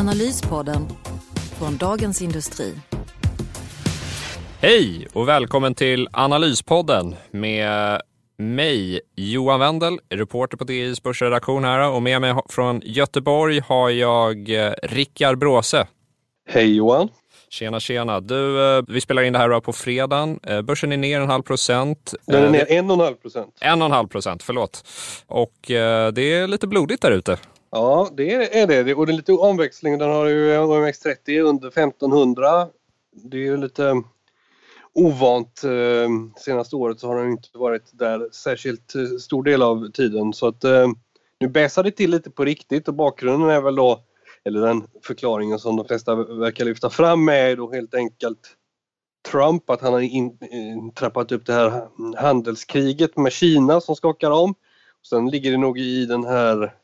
[0.00, 0.88] Analyspodden
[1.58, 2.74] från Dagens Industri.
[4.60, 8.00] Hej och välkommen till Analyspodden med
[8.38, 14.50] mig, Johan Wendel, reporter på DIs börsredaktion här och med mig från Göteborg har jag
[14.50, 15.86] eh, Rickard Bråse.
[16.48, 17.08] Hej Johan!
[17.48, 18.20] Tjena, tjena.
[18.20, 20.40] Du, eh, vi spelar in det här på fredagen.
[20.42, 22.14] Eh, börsen är ner en halv procent.
[22.26, 23.58] Den är ner en och en halv procent.
[23.60, 24.84] En och en halv procent, förlåt.
[25.26, 25.54] Och
[26.12, 27.38] det är lite blodigt där ute.
[27.72, 28.94] Ja, det är det.
[28.94, 29.98] Och det är lite omväxling.
[29.98, 32.68] Den har ju OMX30 under 1500.
[33.12, 33.96] Det är ju lite eh,
[34.94, 35.64] ovant.
[35.64, 40.32] Eh, senaste året så har den inte varit där särskilt eh, stor del av tiden.
[40.32, 40.64] Så att
[41.40, 44.04] nu bäsar det till lite på riktigt och bakgrunden är väl då,
[44.44, 48.56] eller den förklaringen som de flesta verkar lyfta fram är då helt enkelt
[49.30, 50.38] Trump, att han har in,
[50.94, 54.54] trappat upp det här handelskriget med Kina som skakar om.
[55.08, 56.79] Sen ligger det nog i den här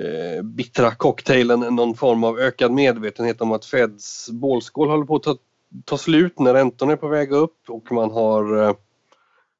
[0.00, 5.22] eh, bittra cocktailen någon form av ökad medvetenhet om att Feds bålskål håller på att
[5.22, 5.36] ta,
[5.84, 8.74] ta slut när räntorna är på väg upp och man har eh,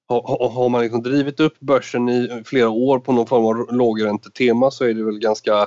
[0.07, 4.71] har, har man liksom drivit upp börsen i flera år på någon form av lågräntetema
[4.71, 5.67] så är det väl ganska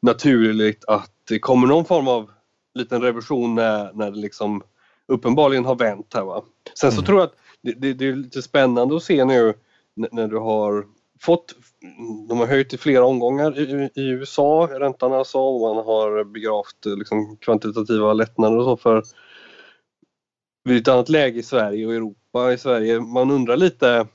[0.00, 2.30] naturligt att det kommer någon form av
[2.74, 4.62] liten revision när, när det liksom
[5.06, 6.24] uppenbarligen har vänt här.
[6.24, 6.42] Va?
[6.80, 7.06] Sen så mm.
[7.06, 9.54] tror jag att det, det, det, är lite spännande att se nu
[9.94, 10.86] när, när du har
[11.20, 11.54] fått,
[12.28, 16.86] de har höjt i flera omgångar i, i USA, räntan alltså, och man har begravt
[16.86, 19.02] eh, liksom, kvantitativa lättnader och så för
[20.64, 22.52] vid ett annat läge i Sverige och Europa.
[22.52, 24.06] I Sverige, man undrar lite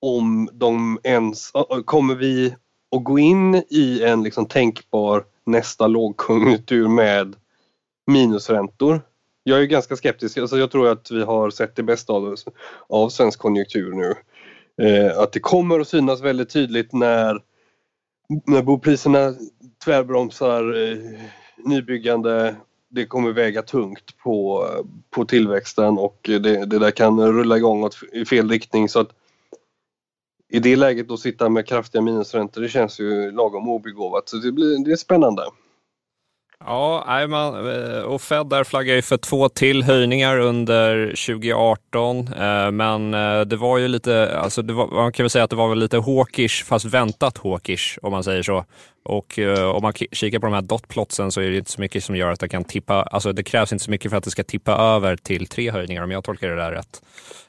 [0.00, 1.52] om de ens,
[1.84, 2.54] kommer vi
[2.96, 7.36] att gå in i en liksom tänkbar nästa lågkonjunktur med
[8.06, 9.00] minusräntor?
[9.42, 12.36] Jag är ganska skeptisk, alltså jag tror att vi har sett det bästa av,
[12.88, 14.14] av svensk konjunktur nu.
[14.78, 17.42] Eh, att det kommer att synas väldigt tydligt när,
[18.46, 19.34] när bopriserna
[19.84, 20.98] tvärbromsar eh,
[21.64, 22.56] nybyggande.
[22.90, 24.66] Det kommer väga tungt på,
[25.10, 28.88] på tillväxten och det, det där kan rulla igång åt, i fel riktning.
[28.88, 29.10] Så att
[30.48, 34.28] i det läget att sitta med kraftiga minusräntor, det känns ju lagom obegåvat.
[34.28, 35.42] Så det, blir, det är spännande.
[36.64, 42.28] Ja, man, eh, och Fed där flaggar ju för två till höjningar under 2018.
[42.28, 45.56] Eh, men eh, det var ju lite, alltså var, man kan väl säga att det
[45.56, 48.64] var väl lite hawkish, fast väntat hawkish om man säger så.
[49.08, 52.04] Och eh, om man kikar på de här dotplotsen så är det inte så mycket
[52.04, 54.30] som gör att det kan tippa, alltså det krävs inte så mycket för att det
[54.30, 57.02] ska tippa över till tre höjningar om jag tolkar det där rätt.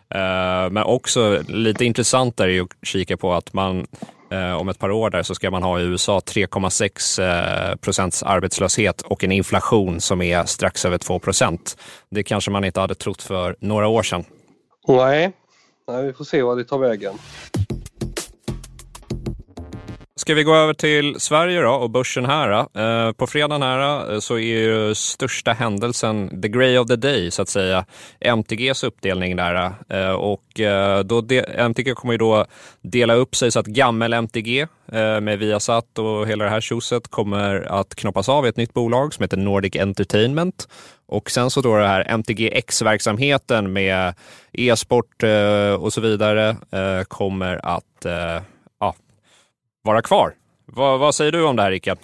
[0.10, 3.88] Eh, men också lite intressant är ju att kika på att man
[4.32, 8.24] Eh, om ett par år där så ska man ha i USA 3,6 eh, procents
[8.24, 11.78] arbetslöshet och en inflation som är strax över 2 procent.
[12.10, 14.24] Det kanske man inte hade trott för några år sedan.
[14.88, 15.32] Nej,
[15.88, 17.14] Nej vi får se vad det tar vägen.
[20.30, 22.52] Ska vi gå över till Sverige då och börsen här.
[22.52, 26.96] Eh, eh på fredagen här eh, så är ju största händelsen the grey of the
[26.96, 27.86] day så att säga
[28.20, 29.74] MTGs uppdelning där.
[29.90, 31.24] Eh, och eh, då
[31.58, 32.46] MTG kommer ju då
[32.82, 34.68] dela upp sig så att gammel MTG
[35.22, 39.14] med Viasat och hela det här tjoset kommer att knoppas av i ett nytt bolag
[39.14, 40.68] som heter Nordic Entertainment.
[41.08, 44.14] Och sen så då det här MTGX-verksamheten med
[44.54, 45.24] e-sport
[45.80, 46.56] och så vidare
[47.08, 48.06] kommer att
[49.82, 50.36] vara kvar.
[50.66, 51.98] Vad, vad säger du om det här Rickard?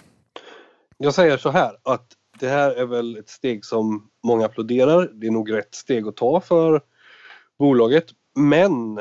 [0.98, 2.06] Jag säger så här att
[2.40, 5.10] det här är väl ett steg som många applåderar.
[5.12, 6.80] Det är nog rätt steg att ta för
[7.58, 8.04] bolaget.
[8.34, 9.00] Men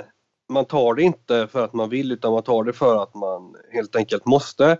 [0.50, 3.56] man tar det inte för att man vill utan man tar det för att man
[3.72, 4.78] helt enkelt måste.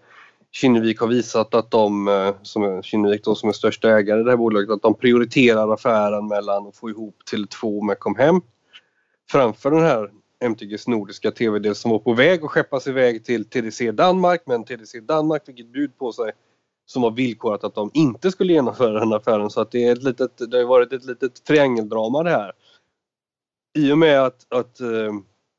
[0.52, 4.24] Kinnevik har visat att de, eh, som är, Kinnevik då, som är största ägare i
[4.24, 8.42] det här bolaget, att de prioriterar affären mellan att få ihop Tele2 med Comhem
[9.32, 10.12] framför den här
[10.46, 15.00] MTGs nordiska tv-del som var på väg att skeppas iväg till TDC Danmark men TDC
[15.00, 16.32] Danmark fick ett bud på sig
[16.86, 20.04] som var villkorat att de inte skulle genomföra den affären så att det, är ett
[20.04, 22.52] litet, det har varit ett litet triangeldrama det här.
[23.78, 25.14] I och med att, att, eh,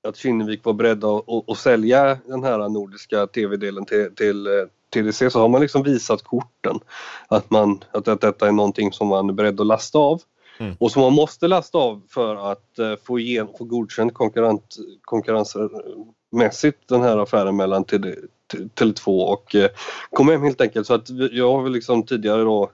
[0.08, 4.52] att Kinnevik var beredda att, att, att sälja den här nordiska tv-delen till, till eh,
[4.94, 6.80] TDC så har man liksom visat korten.
[7.28, 10.22] Att, man, att, att detta är någonting som man är beredd att lasta av.
[10.58, 10.76] Mm.
[10.80, 16.88] Och som man måste lasta av för att eh, få, igen, få godkänt konkurrent, konkurrensmässigt
[16.88, 18.14] den här affären mellan TD,
[18.52, 19.70] Tele2 och eh,
[20.10, 20.86] kom hem helt enkelt.
[20.86, 22.70] Så att jag har väl liksom tidigare då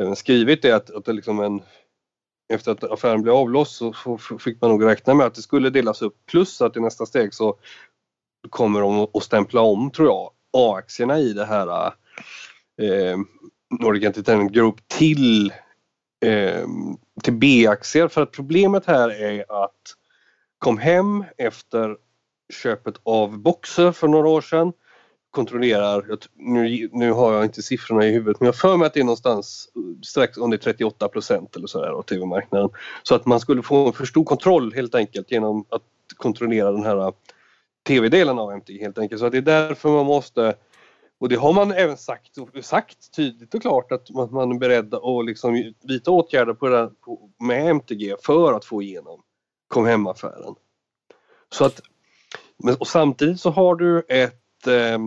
[0.00, 1.62] även skrivit det att, att det liksom en
[2.52, 5.70] efter att affären blev avlåst så, så fick man nog räkna med att det skulle
[5.70, 7.56] delas upp plus att i nästa steg så
[8.50, 11.86] kommer de att stämpla om tror jag A-aktierna i det här
[12.82, 13.18] eh,
[13.80, 15.52] Nordic Entertainment Group till,
[16.20, 16.66] eh,
[17.22, 19.80] till B-aktier för att problemet här är att
[20.58, 21.96] kom hem efter
[22.62, 24.72] köpet av Boxer för några år sedan
[25.30, 29.00] kontrollerar, nu, nu har jag inte siffrorna i huvudet men jag för mig att det
[29.00, 29.68] är någonstans
[30.02, 32.70] strax under 38 procent eller sådär av tv-marknaden.
[33.02, 35.82] Så att man skulle få en för stor kontroll helt enkelt genom att
[36.16, 37.12] kontrollera den här
[37.86, 39.20] tv-delen av MTG helt enkelt.
[39.20, 40.54] Så att det är därför man måste
[41.20, 45.24] och det har man även sagt, sagt tydligt och klart att man är beredd att
[45.26, 49.22] liksom vidta åtgärder på det, på, med MTG för att få igenom
[49.68, 50.54] kom hem-affären.
[51.52, 51.80] Så att,
[52.78, 54.98] och samtidigt så har du ett eh,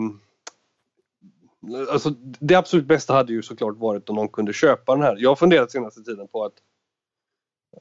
[1.91, 5.17] Alltså det absolut bästa hade ju såklart varit om någon kunde köpa den här.
[5.19, 6.53] Jag har funderat senaste tiden på att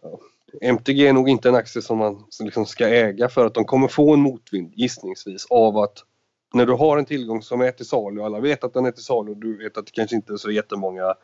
[0.03, 0.19] ja,
[0.61, 3.89] MTG är nog inte en aktie som man liksom ska äga för att de kommer
[3.89, 6.05] få en motvind gissningsvis av att
[6.53, 8.91] när du har en tillgång som är till salu och alla vet att den är
[8.91, 11.15] till salu och du vet att det kanske inte är så jättemånga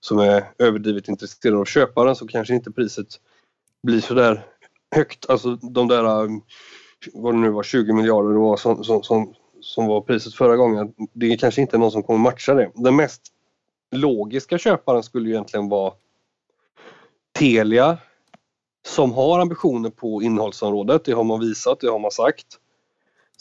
[0.00, 3.06] som är överdrivet intresserade av att köpa den så kanske inte priset
[3.82, 4.46] blir så där
[4.94, 5.30] högt.
[5.30, 6.42] Alltså de där, um,
[7.12, 10.56] vad det nu var, 20 miljarder det var som, som, som, som var priset förra
[10.56, 10.92] gången.
[11.12, 12.70] Det är kanske inte någon som kommer matcha det.
[12.74, 13.22] Den mest
[13.90, 15.92] logiska köparen skulle ju egentligen vara
[17.38, 17.98] Telia
[18.86, 21.04] som har ambitioner på innehållsområdet.
[21.04, 22.46] Det har man visat, det har man sagt.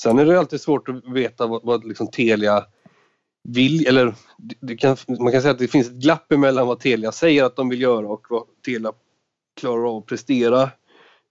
[0.02, 2.66] Sen är det alltid svårt att veta vad, vad liksom Telia
[3.44, 4.16] vill, eller
[4.78, 7.70] kan, man kan säga att det finns ett glapp emellan vad Telia säger att de
[7.70, 8.94] vill göra och vad Telia
[9.60, 10.62] klarar av att prestera.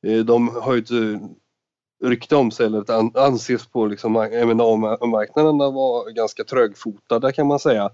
[0.06, 6.10] Eh, de har ju ett eh, rykte om sig, eller anses på liksom M&A-marknaden vara
[6.10, 7.90] ganska trögfotade kan man säga.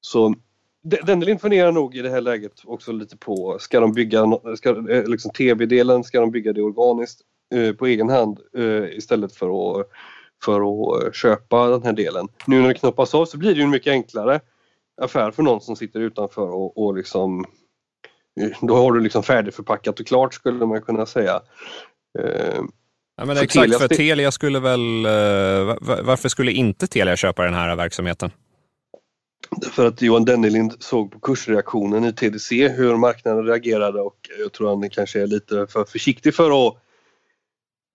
[0.00, 0.34] Så
[0.82, 5.06] Dendelin funderar nog i det här läget också lite på, ska de bygga, ska, eh,
[5.06, 7.20] liksom tv-delen, ska de bygga det organiskt
[7.78, 9.86] på egen hand eh, istället för att,
[10.44, 12.28] för att köpa den här delen.
[12.46, 14.40] Nu när det knoppas av så blir det ju en mycket enklare
[15.02, 17.44] affär för någon som sitter utanför och, och liksom
[18.60, 21.40] då har du liksom färdigförpackat och klart skulle man kunna säga.
[23.16, 23.78] Ja, men exakt, Telia...
[23.78, 25.06] för Telia skulle väl...
[26.02, 28.30] Varför skulle inte Telia köpa den här verksamheten?
[29.72, 34.68] För att Johan Dennelind såg på kursreaktionen i TDC hur marknaden reagerade och jag tror
[34.68, 36.76] han kanske är lite för försiktig för att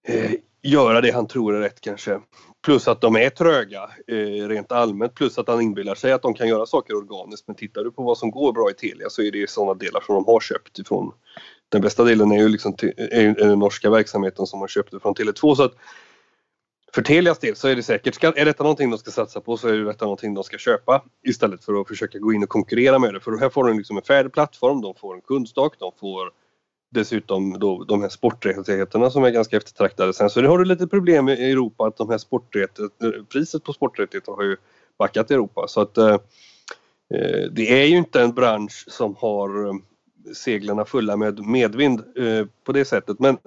[0.07, 0.31] eh,
[0.61, 2.19] göra det han tror är rätt kanske.
[2.65, 5.15] Plus att de är tröga eh, rent allmänt.
[5.15, 7.47] Plus att han inbillar sig att de kan göra saker organiskt.
[7.47, 10.01] Men tittar du på vad som går bra i Telia så är det sådana delar
[10.01, 11.11] som de har köpt ifrån.
[11.69, 15.15] Den bästa delen är ju liksom är ju den norska verksamheten som har köpte från
[15.15, 15.55] Tele2.
[15.55, 15.73] Så att
[16.93, 19.57] för Telias del så är det säkert, ska, är detta någonting de ska satsa på
[19.57, 21.03] så är det detta någonting de ska köpa.
[21.23, 23.19] Istället för att försöka gå in och konkurrera med det.
[23.19, 26.31] För här får de liksom en färdig plattform, de får en kundstock, de får
[26.89, 30.13] dessutom då de här sporträttigheterna som är ganska eftertraktade.
[30.13, 32.19] Sen så har du lite problem i Europa att de här
[32.59, 34.57] eh, priset på sporträttigheter har ju
[34.99, 36.13] backat i Europa så att eh,
[37.13, 39.73] eh, det är ju inte en bransch som har eh,
[40.33, 43.37] seglarna fulla med medvind eh, på det sättet men,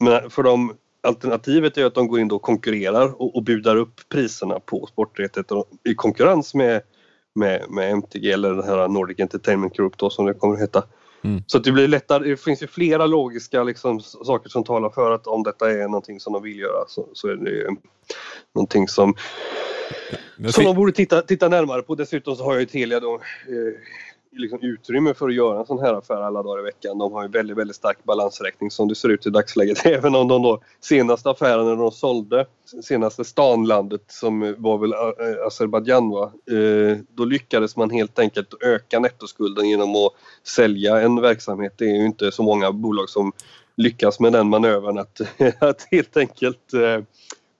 [0.00, 4.00] men för de alternativet är att de går in och konkurrerar och, och budar upp
[4.08, 6.82] priserna på sporträttigheter i konkurrens med,
[7.34, 10.84] med, med MTG eller den här Nordic Entertainment Group då som det kommer att heta.
[11.22, 11.42] Mm.
[11.46, 15.26] Så det blir lättare, det finns ju flera logiska liksom, saker som talar för att
[15.26, 17.76] om detta är någonting som de vill göra så, så är det
[18.54, 19.14] någonting som,
[20.48, 21.94] som de borde titta, titta närmare på.
[21.94, 23.20] Dessutom så har ju Telia då eh,
[24.32, 26.98] liksom utrymme för att göra en sån här affär alla dagar i veckan.
[26.98, 29.78] De har ju väldigt, väldigt stark balansräkning som det ser ut i dagsläget.
[29.86, 32.46] Även om de då senaste affären när de sålde
[32.82, 36.32] senaste stanlandet som var väl eh, eh, Azerbajdzjan va.
[36.50, 40.12] Eh, då lyckades man helt enkelt öka nettoskulden genom att
[40.46, 41.74] sälja en verksamhet.
[41.76, 43.32] Det är ju inte så många bolag som
[43.76, 45.20] lyckas med den manövern att,
[45.58, 46.70] att helt enkelt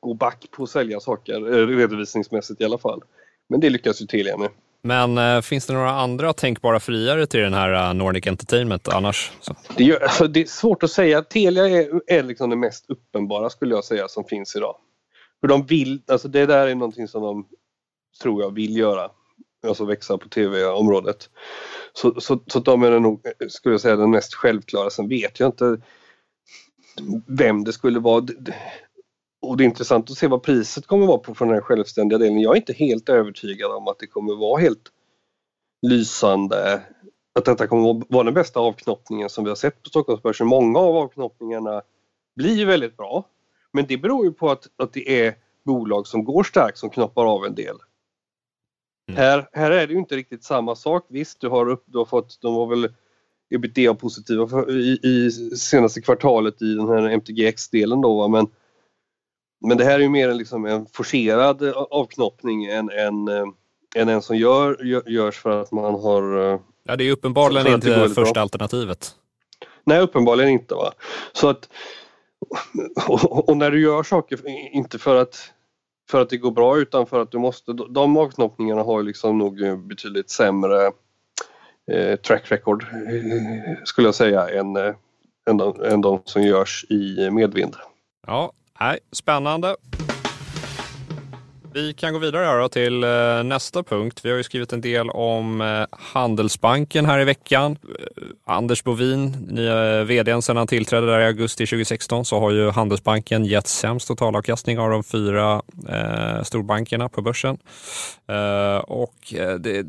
[0.01, 3.03] gå back på att sälja saker redovisningsmässigt i alla fall.
[3.49, 4.51] Men det lyckas ju Telia med.
[4.83, 9.33] Men äh, finns det några andra tänkbara friare till den här äh, Nordic Entertainment annars?
[9.77, 11.23] Det, gör, alltså, det, är svårt att säga.
[11.23, 14.77] Telia är, är liksom det mest uppenbara skulle jag säga som finns idag.
[15.41, 17.47] För de vill, alltså det där är någonting som de
[18.23, 19.11] tror jag vill göra.
[19.67, 21.31] Alltså växa på tv-området.
[21.93, 24.91] Så, så, så de är nog, skulle jag säga, den mest självklara.
[24.91, 25.79] Sen vet jag inte
[27.27, 28.27] vem det skulle vara
[29.43, 32.19] och det är intressant att se vad priset kommer vara på för den här självständiga
[32.19, 32.41] delen.
[32.41, 34.93] Jag är inte helt övertygad om att det kommer vara helt
[35.87, 36.83] lysande.
[37.35, 40.47] Att detta kommer vara den bästa avknoppningen som vi har sett på Stockholmsbörsen.
[40.47, 41.83] Många av avknoppningarna
[42.37, 43.25] blir väldigt bra.
[43.73, 47.27] Men det beror ju på att, att det är bolag som går starkt som knoppar
[47.27, 47.77] av en del.
[49.09, 49.19] Mm.
[49.19, 51.07] Här, här är det ju inte riktigt samma sak.
[51.09, 52.89] Visst, du har, upp, du har fått, de var väl
[53.51, 58.47] ebitda-positiva i, i senaste kvartalet i den här MTGX-delen då men,
[59.61, 63.45] men det här är ju mer liksom en forcerad avknoppning än, än, äh,
[63.97, 66.53] än en som gör, gör, görs för att man har...
[66.53, 68.43] Äh, ja, det är uppenbarligen inte första bra.
[68.43, 69.15] alternativet.
[69.85, 70.75] Nej, uppenbarligen inte.
[70.75, 70.93] va.
[71.33, 71.69] Så att,
[73.09, 74.41] och, och, när du gör saker,
[74.73, 75.53] inte för att,
[76.11, 79.39] för att det går bra utan för att du måste, de avknoppningarna har ju liksom
[79.39, 80.93] nog betydligt sämre
[81.93, 84.95] eh, track record eh, skulle jag säga än, eh,
[85.51, 87.77] än, de, än de som görs i medvind.
[88.27, 89.77] Ja, nej, spännande.
[91.75, 94.21] Vi kan gå vidare här till eh, nästa punkt.
[94.23, 97.73] Vi har ju skrivit en del om eh, Handelsbanken här i veckan.
[97.73, 102.71] Eh, Anders Bovin, nya vdn sedan han tillträdde där i augusti 2016, så har ju
[102.71, 107.59] Handelsbanken gett sämst totalavkastning av de fyra eh, storbankerna på börsen.
[108.29, 109.87] Eh, och det,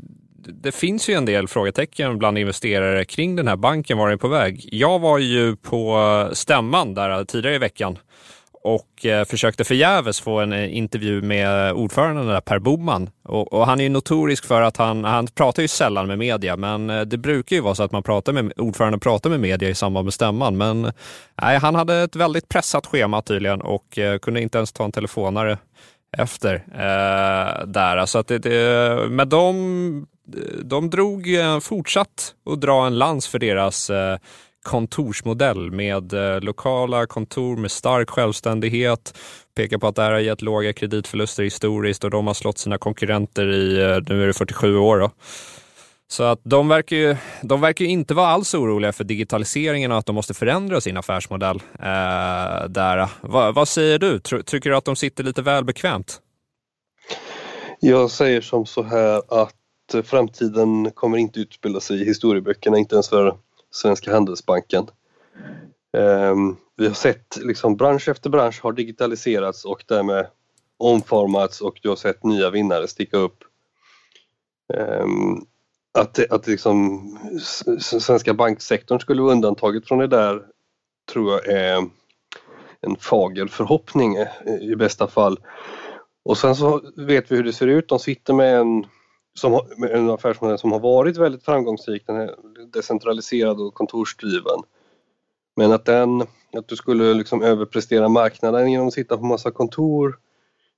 [0.63, 4.17] det finns ju en del frågetecken bland investerare kring den här banken, var den är
[4.17, 4.69] på väg.
[4.71, 7.97] Jag var ju på stämman där tidigare i veckan
[8.63, 13.09] och eh, försökte förgäves få en eh, intervju med eh, ordföranden där, Per Boman.
[13.23, 16.57] Och, och, han är ju notorisk för att han, han pratar ju sällan med media,
[16.57, 19.75] men det brukar ju vara så att man pratar med, ordföranden pratar med media i
[19.75, 20.57] samband med stämman.
[20.57, 20.91] Men
[21.41, 24.91] nej, han hade ett väldigt pressat schema tydligen och eh, kunde inte ens ta en
[24.91, 25.57] telefonare
[26.17, 28.05] efter eh, där.
[28.05, 30.07] Så att det, det, men de,
[30.63, 31.27] de drog
[31.61, 34.17] fortsatt att dra en lans för deras eh,
[34.63, 39.17] kontorsmodell med eh, lokala kontor med stark självständighet.
[39.55, 42.77] Pekar på att det här har gett låga kreditförluster historiskt och de har slått sina
[42.77, 44.99] konkurrenter i, eh, nu är det 47 år.
[44.99, 45.11] Då.
[46.07, 50.05] Så att de verkar ju, de verkar inte vara alls oroliga för digitaliseringen och att
[50.05, 51.55] de måste förändra sin affärsmodell.
[51.79, 53.09] Eh, där.
[53.21, 54.19] Va, vad säger du?
[54.19, 56.21] Tycker du att de sitter lite väl bekvämt?
[57.79, 62.95] Jag säger som så här att eh, framtiden kommer inte utspela sig i historieböckerna, inte
[62.95, 63.37] ens för
[63.71, 64.87] Svenska Handelsbanken.
[65.97, 70.27] Ehm, vi har sett liksom bransch efter bransch har digitaliserats och därmed
[70.77, 73.43] omformats och du har sett nya vinnare sticka upp.
[74.73, 75.45] Ehm,
[75.93, 77.01] att, att liksom
[77.79, 80.41] svenska banksektorn skulle vara undantaget från det där
[81.11, 81.89] tror jag är
[82.81, 84.17] en fager förhoppning
[84.61, 85.39] i bästa fall.
[86.23, 87.89] Och sen så vet vi hur det ser ut.
[87.89, 88.85] De sitter med en
[89.33, 89.61] som,
[89.91, 92.35] en affärsmodell som har varit väldigt framgångsrik, den är
[92.73, 94.59] decentraliserad och kontorsdriven.
[95.55, 96.21] Men att den,
[96.53, 100.19] att du skulle liksom överprestera marknaden genom att sitta på massa kontor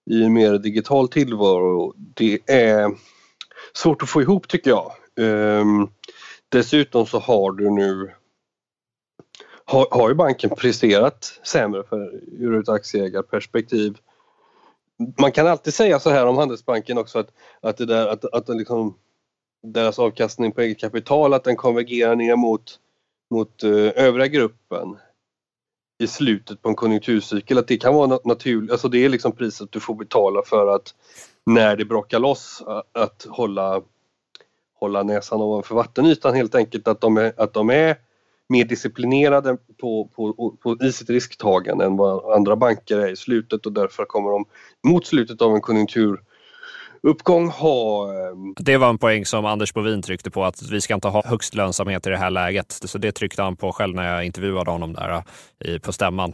[0.05, 2.91] i en mer digital tillvaro, det är
[3.73, 4.91] svårt att få ihop tycker jag.
[5.17, 5.89] Um,
[6.49, 8.11] dessutom så har du nu
[9.65, 13.97] har, har ju banken presterat sämre för, ur ett aktieägarperspektiv
[15.19, 17.31] man kan alltid säga så här om Handelsbanken också att,
[17.61, 18.97] att, det där, att, att liksom,
[19.63, 22.79] deras avkastning på eget kapital att den konvergerar ner mot,
[23.31, 24.97] mot uh, övriga gruppen
[26.03, 27.57] i slutet på en konjunkturcykel.
[27.57, 30.95] Att det kan vara naturligt, alltså det är liksom priset du får betala för att
[31.45, 33.81] när det brakar loss att, att hålla,
[34.79, 36.87] hålla näsan ovanför vattenytan helt enkelt.
[36.87, 37.97] Att de är, att de är
[38.49, 43.65] mer disciplinerade på, på, på, i sitt risktagande än vad andra banker är i slutet
[43.65, 44.45] och därför kommer de
[44.87, 48.13] mot slutet av en konjunkturuppgång ha...
[48.13, 51.23] Ehm, det var en poäng som Anders Bovin tryckte på, att vi ska inte ha
[51.25, 52.71] högst lönsamhet i det här läget.
[52.71, 55.23] Så det tryckte han på själv när jag intervjuade honom där
[55.65, 56.33] i, på stämman.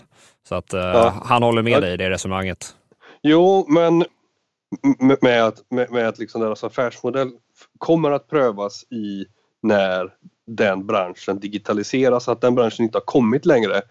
[0.49, 1.13] Så att uh, ja.
[1.25, 1.79] han håller med ja.
[1.79, 2.75] dig i det resonemanget.
[3.21, 4.05] Jo, men
[5.21, 7.31] med att, med, med att liksom deras affärsmodell
[7.77, 9.25] kommer att prövas i
[9.61, 10.13] när
[10.47, 13.81] den branschen digitaliseras, att den branschen inte har kommit längre.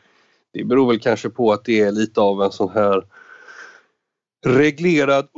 [0.53, 3.05] Det beror väl kanske på att det är lite av en sån här
[4.47, 5.29] reglerad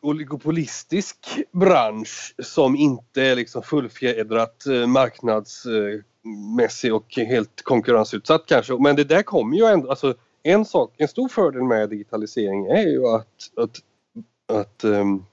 [0.00, 1.16] oligopolistisk
[1.52, 8.78] bransch som inte är liksom fullfjädrat eh, marknadsmässig och helt konkurrensutsatt kanske.
[8.78, 12.86] Men det där kommer ju ändå, alltså en sak, en stor fördel med digitalisering är
[12.86, 13.76] ju att, att,
[14.52, 15.24] att um,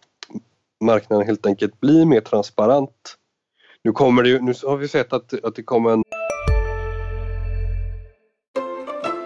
[0.83, 3.17] marknaden helt enkelt blir mer transparent
[3.83, 6.03] nu kommer det nu har vi sett att, att det kommer en...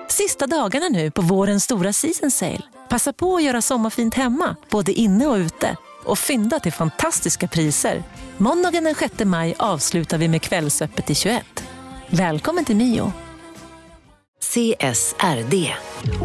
[0.10, 2.62] Sista dagarna nu på vårens stora season sale.
[2.90, 5.78] Passa på att göra sommarfint hemma, både inne och ute.
[6.06, 8.04] Och fynda till fantastiska priser.
[8.38, 11.64] Måndagen den 6 maj avslutar vi med Kvällsöppet i 21.
[12.10, 13.14] Välkommen till Mio.
[14.42, 15.74] CSRD,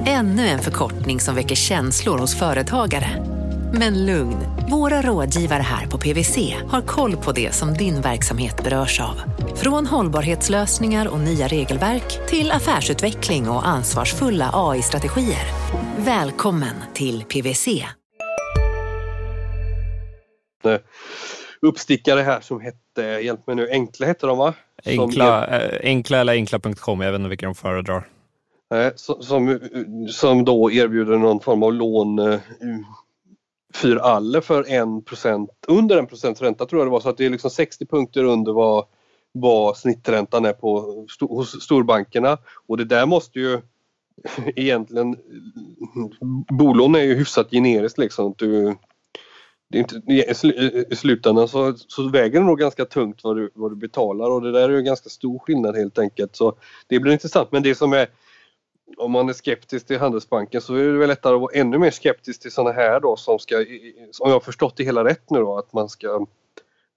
[0.07, 3.32] ännu en förkortning som väcker känslor hos företagare.
[3.75, 4.37] Men lugn,
[4.71, 9.21] våra rådgivare här på PWC har koll på det som din verksamhet berörs av.
[9.57, 15.47] Från hållbarhetslösningar och nya regelverk till affärsutveckling och ansvarsfulla AI-strategier.
[15.97, 17.69] Välkommen till PWC.
[20.65, 20.79] eh,
[21.63, 24.55] uppstickare här som hette, hjälp mig nu, Enkla hette de va?
[24.85, 28.09] Enkla, är, enkla eller enkla.com, jag vet inte vilka de föredrar.
[28.97, 29.61] Som,
[30.09, 32.19] som då erbjuder någon form av lån
[33.75, 37.01] fyra alle för 1% under en procents ränta tror jag det var.
[37.01, 38.85] Så att det är liksom 60 punkter under vad,
[39.33, 42.39] vad snitträntan är på hos storbankerna.
[42.67, 43.61] Och det där måste ju
[44.57, 45.17] egentligen...
[46.59, 48.35] Bolån är ju hyfsat generiskt liksom.
[48.39, 48.77] Du,
[49.73, 50.03] det är inte,
[50.93, 54.43] I slutändan så, så väger det nog ganska tungt vad du, vad du betalar och
[54.43, 56.37] det där är ju ganska stor skillnad helt enkelt.
[56.37, 56.55] Så
[56.87, 58.07] det blir intressant men det som är
[58.97, 61.91] om man är skeptisk till Handelsbanken så är det väl lättare att vara ännu mer
[61.91, 63.65] skeptisk till sådana här då som ska, om
[64.19, 66.27] jag har förstått det hela rätt nu då, att man ska,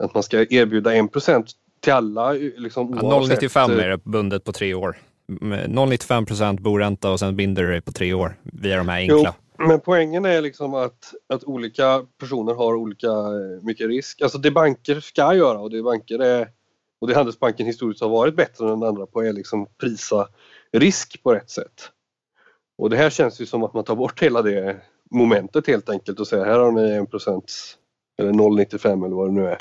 [0.04, 1.46] att man ska erbjuda 1%
[1.80, 2.32] till alla.
[2.32, 4.98] Liksom, ja, 0,95 är det bundet på tre år.
[5.28, 9.36] 0,95 procent boränta och sen binder du det på tre år via de här enkla.
[9.60, 14.22] Jo, men poängen är liksom att, att olika personer har olika eh, mycket risk.
[14.22, 16.48] Alltså det banker ska göra och det banker är
[17.02, 20.28] och det Handelsbanken historiskt har varit bättre än andra på är liksom prisa
[20.80, 21.92] risk på rätt sätt.
[22.78, 24.78] Och det här känns ju som att man tar bort hela det
[25.12, 27.42] momentet helt enkelt och säger här har ni 1%
[28.20, 29.58] eller 0,95 eller vad det nu är.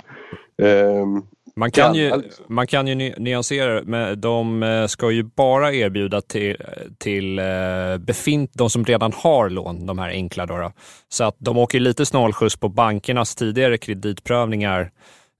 [1.00, 6.20] Um, man kan, ju, man kan ju nyansera men de eh, ska ju bara erbjuda
[6.20, 6.56] till,
[6.98, 10.46] till eh, befint, de som redan har lån, de här enkla.
[10.46, 10.72] Då, då.
[11.08, 14.90] Så att de åker lite snålskjuts på bankernas tidigare kreditprövningar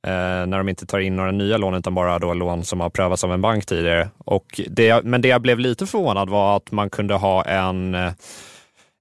[0.05, 2.91] Eh, när de inte tar in några nya lån utan bara då lån som har
[2.91, 4.09] prövats av en bank tidigare.
[4.19, 8.13] Och det, men det jag blev lite förvånad var att man kunde ha en eh,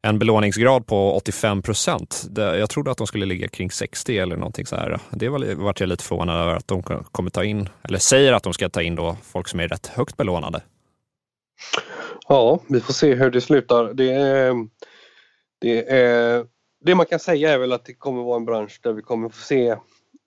[0.08, 2.26] en belåningsgrad på 85 procent.
[2.36, 5.00] Jag trodde att de skulle ligga kring 60 eller någonting så här.
[5.12, 8.44] Det var, vart jag lite förvånad över att de kommer ta in, eller säger att
[8.44, 10.62] de ska ta in då folk som är rätt högt belånade.
[12.28, 13.94] Ja, vi får se hur det slutar.
[13.94, 14.54] Det, är,
[15.62, 16.46] det, är,
[16.86, 19.30] det man kan säga är väl att det kommer vara en bransch där vi kommer
[19.30, 19.76] få se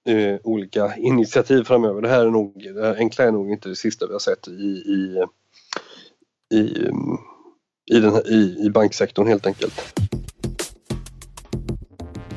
[0.07, 2.03] eh, olika initiativ framöver.
[2.03, 4.49] Det här är nog, det här enkla är nog inte det sista vi har sett
[4.49, 5.25] i, i,
[6.55, 6.93] i eh,
[7.91, 10.01] i, den här, i, i banksektorn helt enkelt.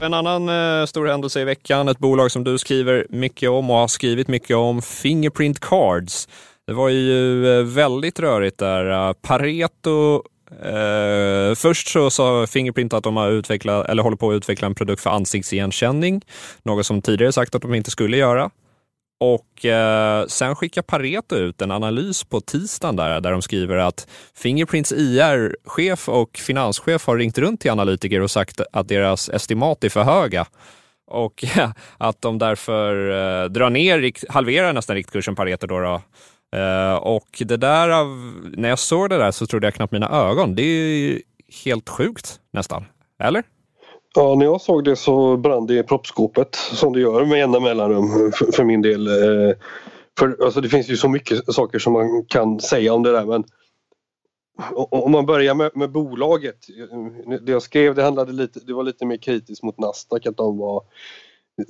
[0.02, 3.76] En annan eh, stor händelse i veckan, ett bolag som du skriver mycket om och
[3.76, 6.28] har skrivit mycket om, Fingerprint Cards.
[6.68, 9.08] Det var ju eh, väldigt rörigt där.
[9.10, 14.36] Eh, Pareto Uh, först så sa Fingerprint att de har utvecklat, eller håller på att
[14.36, 16.22] utveckla en produkt för ansiktsigenkänning,
[16.64, 18.50] något som tidigare sagt att de inte skulle göra.
[19.20, 24.08] Och uh, sen skickar Pareto ut en analys på tisdagen där, där de skriver att
[24.36, 29.90] Fingerprints IR-chef och finanschef har ringt runt till analytiker och sagt att deras estimat är
[29.90, 30.46] för höga
[31.08, 31.46] och
[31.98, 35.68] att de därför uh, drar ner, halverar nästan riktkursen Pareto.
[35.68, 36.02] Då, då.
[36.56, 37.88] Eh, och det där,
[38.58, 40.56] när jag såg det där så trodde jag knappt mina ögon.
[40.56, 41.22] Det är
[41.64, 42.86] helt sjukt nästan,
[43.24, 43.44] eller?
[44.16, 47.60] Ja, när jag såg det så brann det i proppskåpet som det gör med jämna
[47.60, 49.08] mellanrum för, för, min del.
[49.08, 49.56] Eh,
[50.20, 53.26] för, alltså det finns ju så mycket saker som man kan säga om det där
[53.26, 53.44] men
[54.74, 56.58] om man börjar med, med bolaget.
[56.80, 60.38] Eh, det jag skrev det, handlade lite, det var lite mer kritiskt mot Nasdaq att
[60.38, 60.84] de var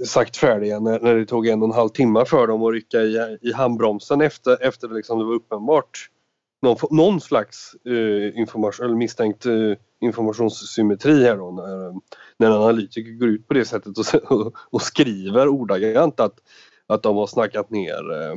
[0.05, 3.01] sagt färdiga när, när det tog en och en halv timme för dem att rycka
[3.01, 6.09] i, i handbromsen efter, efter det, liksom, det var uppenbart
[6.61, 11.91] någon, någon slags eh, information, eller misstänkt eh, informationssymmetri här då när,
[12.37, 16.39] när en analytiker går ut på det sättet och, och skriver ordagrant att,
[16.87, 18.35] att de har snackat ner eh,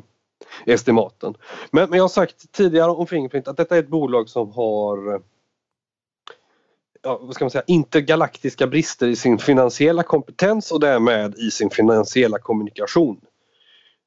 [0.67, 1.35] estimaten.
[1.71, 5.23] Men, men jag har sagt tidigare om Fingerprint att detta är ett bolag som har
[7.03, 11.71] ja, vad ska man säga, intergalaktiska brister i sin finansiella kompetens och därmed i sin
[11.71, 13.21] finansiella kommunikation.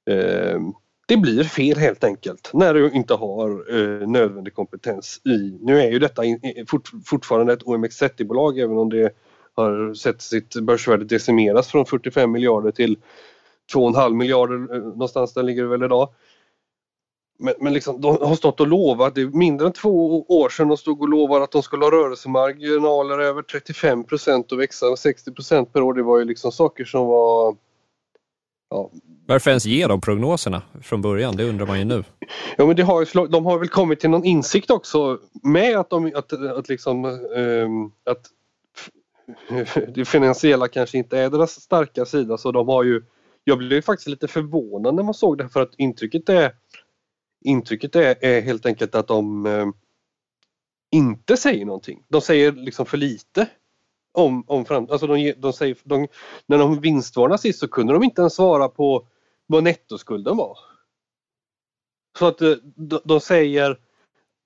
[0.09, 0.59] Eh,
[1.07, 5.57] det blir fel helt enkelt när du inte har eh, nödvändig kompetens i...
[5.61, 9.15] Nu är ju detta in, fort, fortfarande ett OMX30-bolag även om det
[9.55, 12.97] har sett sitt börsvärde decimeras från 45 miljarder till
[13.73, 16.09] 2,5 miljarder eh, någonstans där ligger det väl idag.
[17.37, 20.67] Men, men liksom, de har stått och lovat, det är mindre än två år sedan
[20.67, 25.31] de stod och lovade att de skulle ha rörelsemarginaler över 35 procent och växa 60
[25.31, 25.93] procent per år.
[25.93, 27.55] Det var ju liksom saker som var
[28.69, 28.91] Ja.
[29.27, 31.35] Varför ens ge de prognoserna från början?
[31.35, 32.03] Det undrar man ju nu.
[32.57, 36.11] Ja, men det har, de har väl kommit till någon insikt också med att, de,
[36.15, 38.27] att, att, liksom, um, att
[39.95, 43.03] det finansiella kanske inte är deras starka sida så de har ju
[43.43, 46.51] jag blev faktiskt lite förvånad när man såg det för att intrycket är
[47.45, 49.67] intrycket är, är helt enkelt att de eh,
[50.91, 52.03] inte säger någonting.
[52.07, 53.49] De säger liksom för lite
[54.11, 56.07] om, om fram, alltså de, de säger, de,
[56.45, 59.07] när de vinstvarnade sist så kunde de inte ens svara på
[59.47, 60.57] vad nettoskulden var.
[62.19, 63.79] Så att eh, de, de säger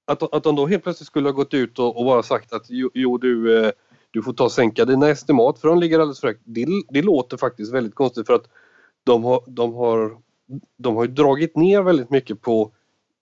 [0.08, 2.66] att, att de då helt plötsligt skulle ha gått ut och, och bara sagt att
[2.70, 3.72] jo, jo du, eh,
[4.12, 6.42] du får ta och sänka dina estimat för de ligger alldeles för högt.
[6.44, 8.50] Det, det låter faktiskt väldigt konstigt för att
[9.04, 10.18] de har, de har,
[10.78, 12.74] de har dragit ner väldigt mycket på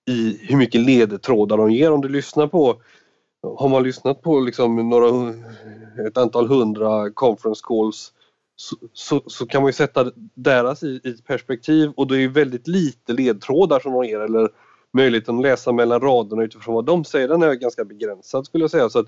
[0.08, 1.92] i hur mycket ledtrådar de ger.
[1.92, 2.82] Om du lyssnar på
[3.58, 5.34] har man lyssnat på liksom några,
[6.08, 8.14] ett antal hundra conference calls
[8.56, 12.68] så, så, så, kan man ju sätta deras i, i perspektiv och det är väldigt
[12.68, 14.50] lite ledtrådar som de ger eller
[14.94, 18.72] möjligheten att läsa mellan raderna utifrån vad de säger den är ganska begränsad skulle jag
[18.72, 18.90] säga.
[18.90, 19.08] Så, att,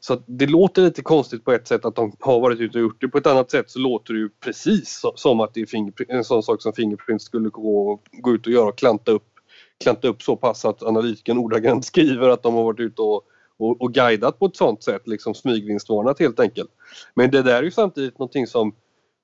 [0.00, 2.82] så att det låter lite konstigt på ett sätt att de har varit ute och
[2.82, 3.08] gjort det.
[3.08, 6.42] På ett annat sätt så låter det ju precis som att det är en sån
[6.42, 9.35] sak som Fingerprint skulle gå, gå ut och göra och klanta upp,
[9.84, 13.24] klanta upp så pass att analytikern ordagrant skriver att de har varit ute och
[13.58, 16.70] och, och guidat på ett sånt sätt, liksom smygvinstvarnat helt enkelt.
[17.14, 18.74] Men det där är ju samtidigt någonting som,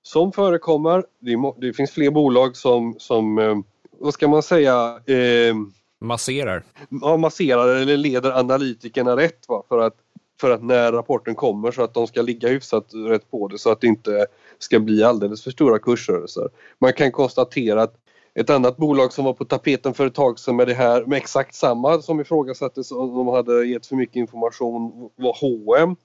[0.03, 1.05] som förekommer.
[1.21, 3.57] Det, det finns fler bolag som, som eh,
[3.99, 5.55] vad ska man säga, eh,
[6.01, 6.65] masserar.
[7.01, 9.63] Ja, masserar eller leder analytikerna rätt va?
[9.69, 9.97] För, att,
[10.41, 13.73] för att när rapporten kommer så att de ska ligga hyfsat rätt på det så
[13.73, 14.27] att det inte
[14.59, 16.49] ska bli alldeles för stora kursrörelser.
[16.79, 18.02] Man kan konstatera att
[18.35, 21.17] ett annat bolag som var på tapeten för ett tag sedan med det här med
[21.17, 25.97] exakt samma som ifrågasattes om de hade gett för mycket information var H&M.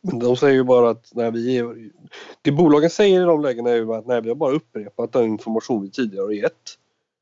[0.00, 1.90] Men de säger ju bara att när vi är,
[2.42, 5.24] det bolagen säger i de lägena är ju att nej, vi har bara upprepat den
[5.24, 6.78] information vi tidigare har gett.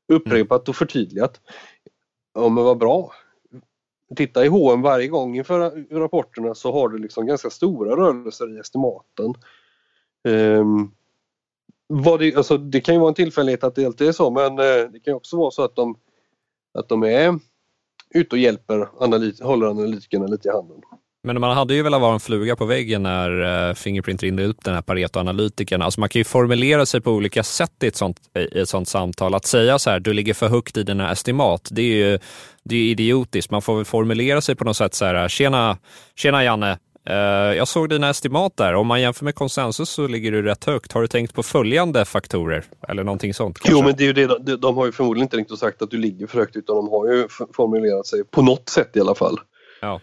[0.07, 1.41] Upprepat och förtydligat.
[2.33, 3.11] Ja men vad bra.
[4.15, 8.59] Titta i H&M varje gång inför rapporterna så har du liksom ganska stora rörelser i
[8.59, 9.33] estimaten.
[10.23, 10.91] Um,
[11.87, 14.59] vad det, alltså, det kan ju vara en tillfällighet att det alltid är så men
[14.59, 15.97] eh, det kan också vara så att de,
[16.73, 17.39] att de är
[18.13, 20.81] ute och hjälper, analyt, håller analytikerna lite i handen.
[21.23, 24.63] Men man hade ju velat vara en fluga på väggen när eh, Fingerprint ringde upp
[24.63, 25.81] den här Pareto-analytikern.
[25.81, 28.19] Alltså man kan ju formulera sig på olika sätt i ett, sånt,
[28.53, 29.35] i ett sånt samtal.
[29.35, 32.19] Att säga så här, du ligger för högt i dina estimat, det är ju
[32.63, 33.51] det är idiotiskt.
[33.51, 35.77] Man får väl formulera sig på något sätt så här, tjena,
[36.15, 36.79] tjena Janne,
[37.57, 38.73] jag såg dina estimat där.
[38.73, 40.91] Om man jämför med konsensus så ligger du rätt högt.
[40.91, 42.65] Har du tänkt på följande faktorer?
[42.87, 43.59] Eller någonting sånt?
[43.59, 43.79] Kanske?
[43.79, 44.39] Jo, men det är ju det.
[44.39, 46.89] De, de har ju förmodligen inte riktigt sagt att du ligger för högt utan de
[46.89, 49.39] har ju formulerat sig på något sätt i alla fall.
[49.81, 50.01] Ja.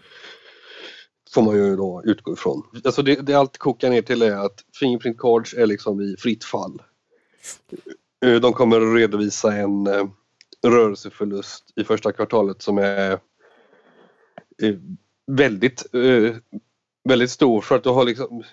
[1.33, 2.63] Får man ju då utgå ifrån.
[2.83, 6.43] Alltså det, det allt kokar ner till är att Fingerprint Cards är liksom i fritt
[6.43, 6.81] fall.
[8.25, 10.05] Eh, de kommer att redovisa en eh,
[10.67, 13.19] rörelseförlust i första kvartalet som är
[15.31, 15.85] väldigt
[17.09, 18.43] väldigt stor för att du har liksom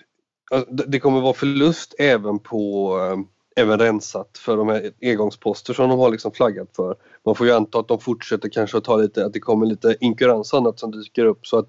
[0.51, 3.17] alltså, det kommer vara förlust även på eh,
[3.55, 6.95] även rensat för de här engångsposter som de har liksom flaggat för.
[7.25, 9.97] Man får ju anta att de fortsätter kanske att ta lite, att det kommer lite
[9.99, 11.67] inkurans och annat som dyker upp så att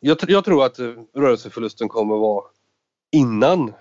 [0.00, 2.44] jag, jag tror att eh, rörelseförlusten kommer vara
[3.12, 3.72] innan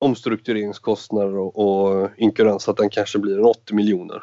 [0.00, 4.22] omstruktureringskostnader och, och inkurans att den kanske blir en 80 miljoner.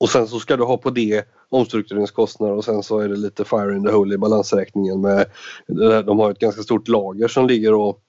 [0.00, 3.44] Och sen så ska du ha på det omstruktureringskostnader och sen så är det lite
[3.44, 5.20] fire in the hole i balansräkningen med
[5.82, 8.00] eh, de har ett ganska stort lager som ligger och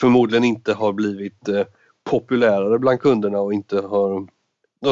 [0.00, 1.64] förmodligen inte har blivit eh,
[2.04, 4.26] populärare bland kunderna och inte har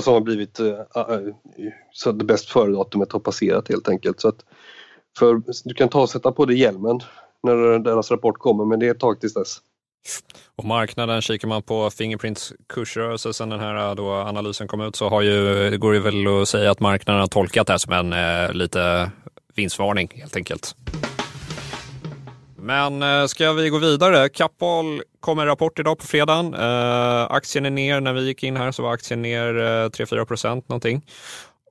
[0.03, 0.75] som har blivit uh,
[1.93, 4.21] så att det bäst före-datumet har passerat helt enkelt.
[4.21, 4.45] Så att
[5.19, 7.01] för, du kan ta och sätta på dig hjälmen
[7.43, 9.59] när deras rapport kommer men det är ett tag tills dess.
[10.57, 15.09] Och marknaden, kikar man på Fingerprints kursrörelse sen den här då analysen kom ut så
[15.09, 17.93] har ju, det går ju väl att säga att marknaden har tolkat det här som
[17.93, 19.11] en eh, lite
[19.55, 20.77] vinstvarning helt enkelt.
[22.57, 24.29] Men eh, ska vi gå vidare?
[24.29, 26.55] Kappahl kom en rapport idag på fredagen.
[26.55, 30.25] Eh, aktien är ner, när vi gick in här så var aktien ner eh, 3-4
[30.25, 31.03] procent någonting.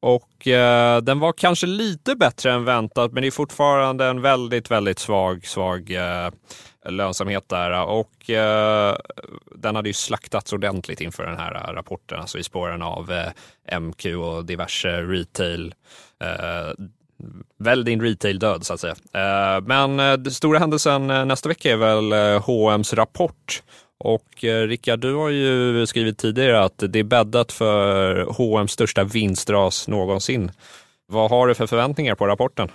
[0.01, 4.71] Och eh, den var kanske lite bättre än väntat, men det är fortfarande en väldigt,
[4.71, 6.31] väldigt svag, svag eh,
[6.89, 8.95] lönsamhet där och eh,
[9.55, 13.79] den hade ju slaktats ordentligt inför den här eh, rapporten, alltså i spåren av eh,
[13.79, 15.73] MQ och diverse retail
[16.23, 18.95] eh, din retail-död så att säga.
[19.13, 23.63] Eh, men eh, den stora händelsen nästa vecka är väl H&M's rapport.
[24.01, 29.87] Och Rickard, du har ju skrivit tidigare att det är bäddat för H&M's största vinstras
[29.87, 30.51] någonsin.
[31.07, 32.71] Vad har du för förväntningar på rapporten?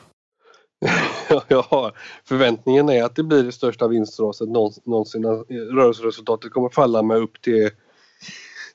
[1.48, 1.92] ja,
[2.24, 5.24] förväntningen är att det blir det största vinstraset någonsin.
[5.24, 7.70] Eh, rörelseresultatet kommer falla med upp till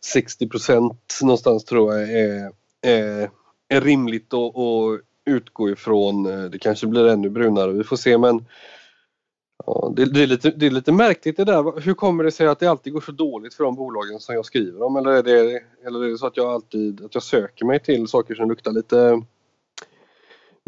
[0.02, 2.52] 60 procent någonstans tror jag är,
[2.82, 3.30] är,
[3.68, 6.26] är rimligt att, att utgå ifrån.
[6.26, 8.46] Eh, det kanske blir ännu brunare, vi får se men
[9.66, 11.82] ja, det, det, är lite, det är lite märkligt det där.
[11.82, 14.46] Hur kommer det sig att det alltid går så dåligt för de bolagen som jag
[14.46, 14.96] skriver om?
[14.96, 18.08] Eller är det, eller är det så att jag alltid att jag söker mig till
[18.08, 19.22] saker som luktar lite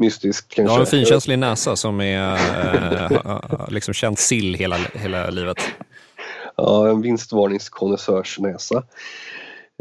[0.02, 0.72] mystisk kanske.
[0.72, 2.34] Du har en finkänslig näsa som är
[3.04, 5.58] äh, liksom känt sill hela, hela livet.
[6.56, 8.84] Ja, en vinstvarningskonnässörsnäsa.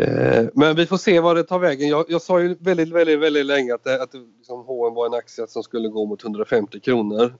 [0.02, 1.88] Eh, men vi får se vad det tar vägen.
[1.88, 5.14] Jag, jag sa ju väldigt, väldigt, väldigt länge att, det, att liksom, H&M var en
[5.14, 7.34] aktie som skulle gå mot 150 kronor.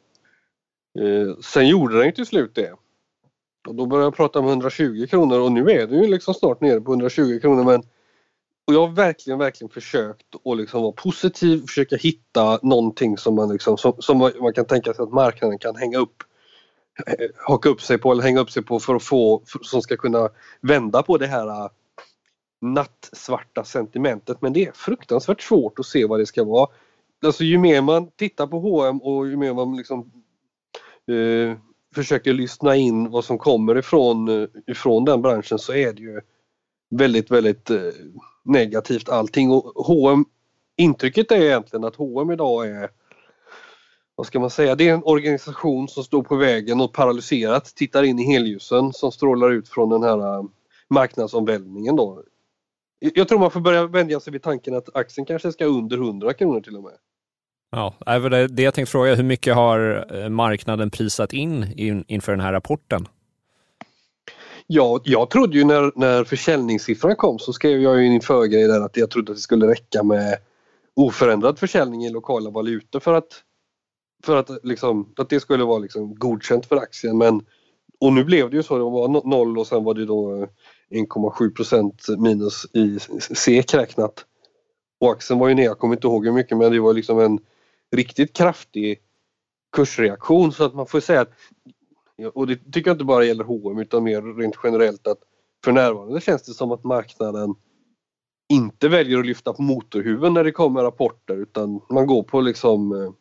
[0.98, 2.72] Eh, sen gjorde den ju till slut det.
[3.68, 6.60] Och då började jag prata om 120 kronor och nu är det ju liksom snart
[6.60, 7.82] nere på 120 kronor men
[8.70, 13.52] och jag har verkligen, verkligen försökt att liksom vara positiv, försöka hitta någonting som man,
[13.52, 16.22] liksom, som, som man kan tänka sig att marknaden kan hänga upp
[17.06, 19.82] eh, haka upp sig på eller hänga upp sig på för att få, för, som
[19.82, 20.28] ska kunna
[20.60, 21.68] vända på det här eh,
[22.60, 24.42] nattsvarta sentimentet.
[24.42, 26.68] Men det är fruktansvärt svårt att se vad det ska vara.
[27.24, 30.10] Alltså ju mer man tittar på H&M och ju mer man liksom
[31.08, 31.58] eh,
[31.94, 36.20] försöker lyssna in vad som kommer ifrån, eh, ifrån den branschen så är det ju
[36.90, 37.78] väldigt, väldigt eh,
[38.44, 39.50] negativt allting.
[39.50, 40.24] Och H&M,
[40.76, 42.90] intrycket är egentligen att H&M idag är
[44.20, 48.02] vad ska man säga, det är en organisation som står på vägen och paralyserat tittar
[48.02, 50.44] in i helljusen som strålar ut från den här eh,
[50.88, 52.22] marknadsomvälvningen då.
[52.98, 56.32] Jag tror man får börja vänja sig vid tanken att aktien kanske ska under 100
[56.32, 56.92] kronor till och med.
[57.70, 57.94] Ja,
[58.28, 62.52] det, det jag tänkte fråga, hur mycket har eh, marknaden prisat in inför den här
[62.52, 63.08] rapporten?
[64.72, 68.80] Ja, jag trodde ju när, när försäljningssiffran kom så skrev jag ju i förgrej där
[68.80, 70.38] att jag trodde att det skulle räcka med
[70.96, 73.42] oförändrad försäljning i lokala valutor för att,
[74.24, 77.18] för att, liksom, att det skulle vara liksom godkänt för aktien.
[77.18, 77.40] Men,
[78.00, 80.46] och nu blev det ju så, det var noll och sen var det då
[80.90, 84.24] 1,7% minus i SEK räknat.
[85.00, 87.20] Och aktien var ju ner, jag kommer inte ihåg hur mycket men det var liksom
[87.20, 87.38] en
[87.96, 89.00] riktigt kraftig
[89.76, 91.32] kursreaktion så att man får säga att
[92.26, 95.18] och det tycker jag inte bara gäller H&M utan mer rent generellt att
[95.64, 97.54] för närvarande känns det som att marknaden
[98.48, 102.92] inte väljer att lyfta på motorhuven när det kommer rapporter utan man går på liksom
[102.92, 103.12] eh,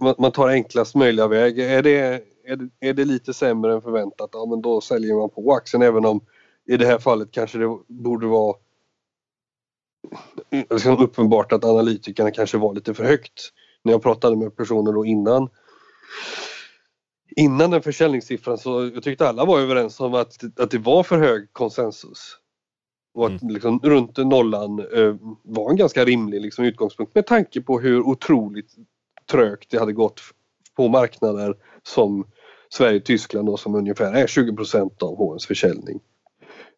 [0.00, 1.58] man, man tar enklast möjliga väg.
[1.58, 1.96] Är det,
[2.44, 5.82] är, det, är det lite sämre än förväntat, ja men då säljer man på aktien
[5.82, 6.20] även om
[6.66, 8.56] i det här fallet kanske det borde vara
[10.50, 13.50] eh, liksom uppenbart att analytikerna kanske var lite för högt.
[13.82, 15.48] När jag pratade med personer då innan
[17.36, 21.18] innan den försäljningssiffran så jag tyckte alla var överens om att, att det var för
[21.18, 22.38] hög konsensus.
[23.14, 23.54] Och att mm.
[23.54, 28.74] liksom, runt nollan eh, var en ganska rimlig liksom, utgångspunkt med tanke på hur otroligt
[29.30, 30.20] trögt det hade gått
[30.76, 32.26] på marknader som
[32.68, 36.00] Sverige och Tyskland då, som ungefär är 20% av H&M's försäljning.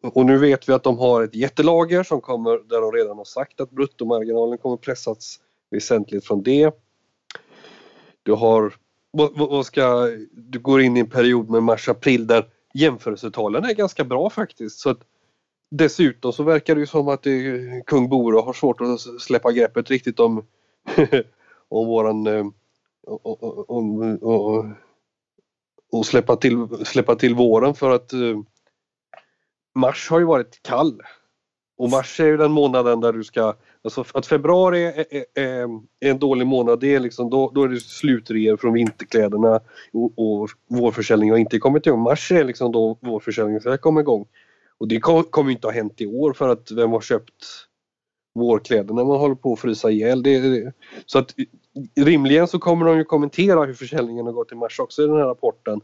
[0.01, 3.25] Och nu vet vi att de har ett jättelager som kommer, där de redan har
[3.25, 5.39] sagt att bruttomarginalen kommer pressas
[5.71, 6.71] väsentligt från det.
[8.23, 8.73] Du har
[9.17, 14.03] vad, vad ska, du går in i en period med mars-april där jämförelsetalen är ganska
[14.03, 14.79] bra faktiskt.
[14.79, 14.99] Så att,
[15.71, 19.89] dessutom så verkar det ju som att det, kung Bore har svårt att släppa greppet
[19.89, 20.45] riktigt om,
[21.69, 22.45] om våran eh,
[23.67, 24.65] Om, och, och,
[25.91, 28.39] och, släppa, till, släppa till våren för att eh,
[29.75, 31.01] mars har ju varit kall.
[31.77, 33.55] Och mars är ju den månaden där du ska
[33.87, 35.25] Alltså att februari är, är,
[35.99, 39.59] är, en dålig månad, det är liksom, då, då är det slutreor från vinterkläderna
[39.93, 41.99] och, och vårförsäljningen har inte kommit igång.
[41.99, 44.25] Mars är liksom då vårförsäljningen ska komma igång.
[44.77, 47.45] Och det kommer kom inte att ha hänt i år för att vem har köpt
[48.35, 50.23] vårkläder när man håller på att frysa ihjäl?
[50.23, 50.73] Det, det.
[51.05, 51.35] Så att
[51.95, 55.17] rimligen så kommer de ju kommentera hur försäljningen har gått i mars också i den
[55.17, 55.81] här rapporten.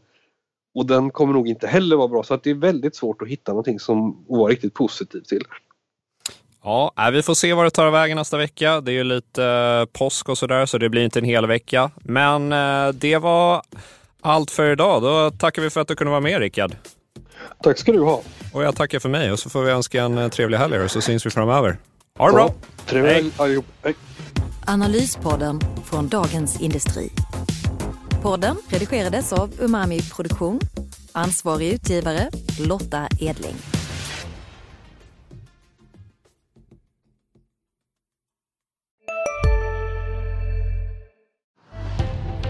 [0.74, 3.28] Och den kommer nog inte heller vara bra så att det är väldigt svårt att
[3.28, 5.44] hitta någonting som var riktigt positivt till.
[6.64, 8.80] Ja, äh, vi får se vad det tar vägen nästa vecka.
[8.80, 11.90] Det är ju lite eh, påsk och sådär, så det blir inte en hel vecka.
[11.96, 13.62] Men eh, det var
[14.20, 15.02] allt för idag.
[15.02, 16.76] Då tackar vi för att du kunde vara med, Rickard.
[17.62, 18.22] Tack ska du ha.
[18.52, 20.90] Och jag tackar för mig och så får vi önska en eh, trevlig helg och
[20.90, 21.76] så syns vi framöver.
[22.18, 22.54] Ha det bra!
[22.86, 23.94] Trevlig helg Hej.
[24.66, 27.10] Analyspodden från Dagens Industri.
[28.22, 30.60] Podden redigerades av Umami Produktion.
[31.12, 33.73] Ansvarig utgivare Lotta Edling.